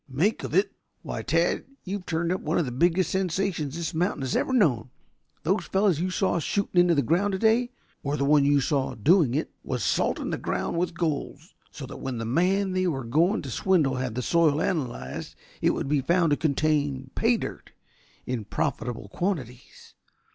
"Make 0.09 0.43
of 0.43 0.55
it? 0.55 0.71
Why, 1.03 1.21
Tad, 1.21 1.65
you've 1.83 2.07
turned 2.07 2.31
up 2.31 2.41
one 2.41 2.57
of 2.57 2.65
the 2.65 2.71
biggest 2.71 3.11
sensations 3.11 3.75
this 3.77 3.93
mountain 3.93 4.23
has 4.23 4.35
ever 4.35 4.51
known. 4.51 4.89
Those 5.43 5.65
fellows 5.65 5.97
that 5.97 6.01
you 6.03 6.09
saw 6.09 6.39
shooting 6.39 6.81
into 6.81 6.95
the 6.95 7.03
ground 7.03 7.33
today 7.33 7.69
or 8.01 8.17
the 8.17 8.25
one 8.25 8.43
you 8.43 8.61
saw 8.61 8.95
doing 8.95 9.35
it 9.35 9.51
was 9.63 9.83
salting 9.83 10.31
the 10.31 10.39
ground 10.39 10.79
with 10.79 10.97
gold 10.97 11.39
so 11.69 11.85
that 11.85 11.99
when 12.01 12.17
the 12.17 12.25
man 12.25 12.71
they 12.71 12.87
were 12.87 13.03
going 13.03 13.43
to 13.43 13.51
swindle 13.51 13.97
had 13.97 14.15
the 14.15 14.23
soil 14.23 14.59
analyzed 14.59 15.35
it 15.61 15.69
would 15.75 15.87
be 15.87 16.01
found 16.01 16.31
to 16.31 16.35
contain 16.35 17.11
'pay 17.13 17.37
dirt' 17.37 17.71
in 18.25 18.43
profitable 18.43 19.07
quantities. 19.09 19.93